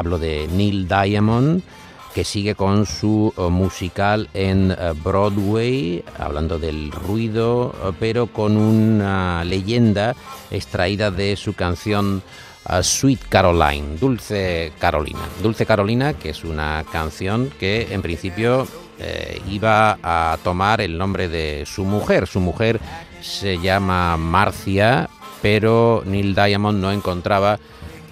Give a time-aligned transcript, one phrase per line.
[0.00, 1.62] hablo de Neil Diamond,
[2.14, 8.56] que sigue con su eh, musical en eh, Broadway, hablando del ruido, eh, pero con
[8.56, 10.16] una leyenda
[10.50, 12.22] extraída de su canción
[12.82, 15.20] Sweet Caroline, Dulce Carolina.
[15.42, 18.68] Dulce Carolina, que es una canción que en principio
[19.48, 22.26] iba a tomar el nombre de su mujer.
[22.26, 22.78] Su mujer
[23.22, 25.08] se llama Marcia,
[25.40, 27.58] pero Neil Diamond no encontraba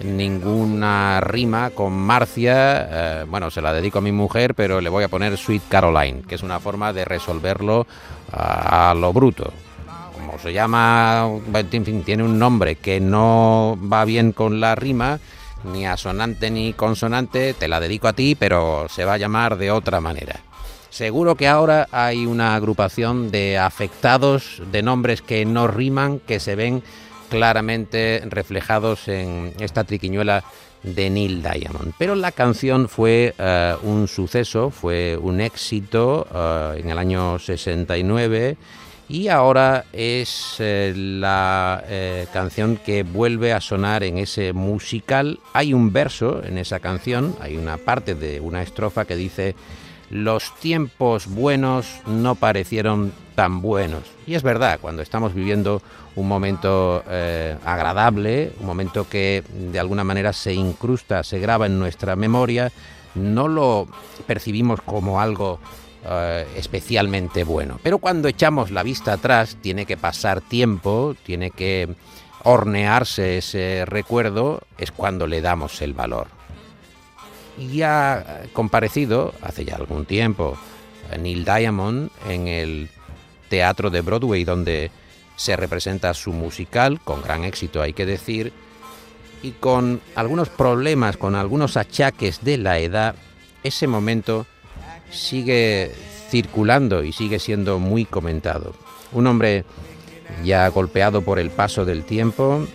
[0.00, 2.88] ninguna rima con Marcia.
[2.90, 6.22] Eh, bueno, se la dedico a mi mujer, pero le voy a poner Sweet Caroline,
[6.22, 7.86] que es una forma de resolverlo
[8.32, 9.52] a, lo bruto.
[10.14, 15.18] Como se llama, en fin, tiene un nombre que no va bien con la rima,
[15.64, 19.70] ni asonante ni consonante, te la dedico a ti, pero se va a llamar de
[19.70, 20.40] otra manera.
[20.90, 26.56] Seguro que ahora hay una agrupación de afectados de nombres que no riman, que se
[26.56, 26.82] ven
[27.28, 30.44] claramente reflejados en esta triquiñuela
[30.82, 31.92] de Neil Diamond.
[31.98, 38.56] Pero la canción fue eh, un suceso, fue un éxito eh, en el año 69
[39.08, 41.82] y ahora es eh, la
[42.32, 45.40] canción que vuelve a sonar en ese musical.
[45.54, 49.54] Hay un verso en esa canción, hay una parte de una estrofa que dice
[50.10, 54.02] los tiempos buenos no parecieron tan buenos.
[54.26, 55.82] Y es verdad, cuando estamos viviendo
[56.16, 61.78] un momento eh, agradable, un momento que de alguna manera se incrusta, se graba en
[61.78, 62.72] nuestra memoria,
[63.14, 63.86] no lo
[64.26, 65.60] percibimos como algo
[66.04, 67.78] eh, especialmente bueno.
[67.82, 71.88] Pero cuando echamos la vista atrás, tiene que pasar tiempo, tiene que
[72.44, 76.37] hornearse ese recuerdo, es cuando le damos el valor
[77.58, 80.56] y ha comparecido hace ya algún tiempo
[81.18, 82.88] Neil Diamond en el
[83.48, 84.90] teatro de Broadway donde
[85.36, 88.52] se representa su musical, con gran éxito hay que decir,
[89.42, 93.14] y con algunos problemas, con algunos achaques de la edad,
[93.62, 94.46] ese momento
[95.10, 95.92] sigue
[96.28, 98.74] circulando y sigue siendo muy comentado.
[99.12, 99.64] Un hombre
[100.44, 102.66] ya golpeado por el paso del tiempo,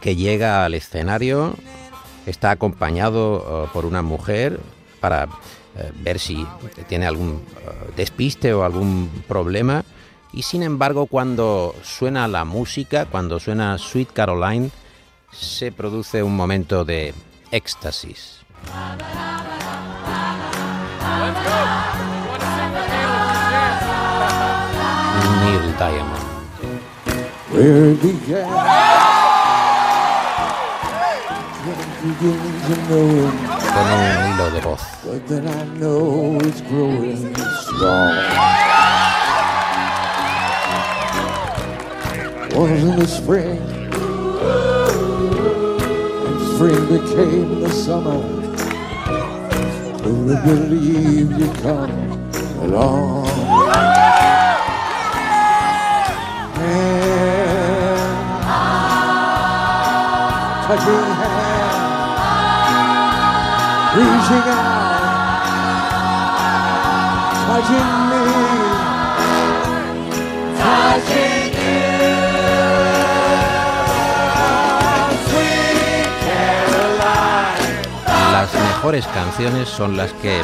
[0.00, 1.56] que llega al escenario
[2.28, 4.60] está acompañado eh, por una mujer
[5.00, 6.46] para eh, ver si
[6.88, 9.84] tiene algún eh, despiste o algún problema.
[10.32, 14.70] Y sin embargo, cuando suena la música, cuando suena Sweet Caroline,
[15.32, 17.14] se produce un momento de
[17.50, 18.40] éxtasis.
[25.40, 26.28] Neil Diamond.
[32.18, 32.34] Con un
[34.32, 34.80] hilo de voz.
[35.04, 38.16] But then I know it's growing strong.
[42.54, 43.60] Was in the spring,
[46.26, 48.20] and spring became the summer.
[50.02, 51.92] Who would believe you'd come
[52.62, 53.37] along?
[78.30, 80.42] Las mejores canciones son las que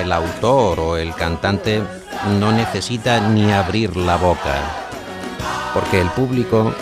[0.00, 1.82] el autor o el cantante
[2.40, 4.54] no necesita ni abrir la boca,
[5.74, 6.72] porque el público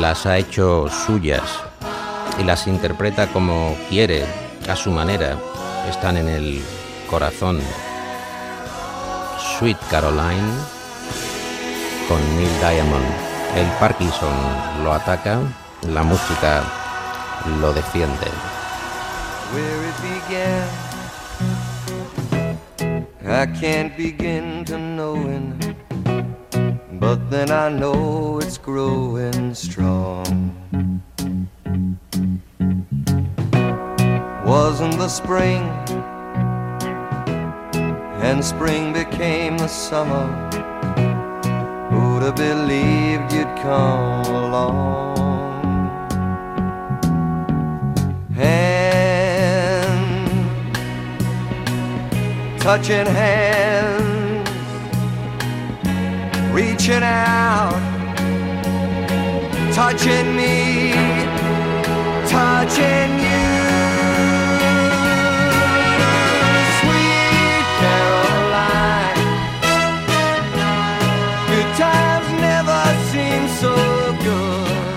[0.00, 1.42] las ha hecho suyas
[2.40, 5.36] y las interpreta como quiere, a su manera,
[5.88, 6.62] están en el
[7.10, 7.60] corazón.
[9.58, 10.52] Sweet Caroline
[12.08, 13.04] con Neil Diamond.
[13.56, 14.34] El Parkinson
[14.82, 15.40] lo ataca,
[15.88, 16.62] la música
[17.60, 18.26] lo defiende.
[19.52, 20.68] Where it began,
[23.24, 25.76] I can't begin to knowing,
[26.98, 30.63] but then I know it's growing strong.
[34.74, 35.62] Wasn't the spring,
[38.26, 40.26] and spring became the summer.
[41.90, 45.14] Who'd have believed you'd come along?
[48.34, 49.84] Hand,
[52.60, 54.50] touching hands,
[56.52, 57.78] reaching out,
[59.72, 60.94] touching me,
[62.26, 63.23] touching you.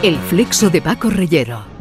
[0.07, 1.76] El flexo de Paco Reyero.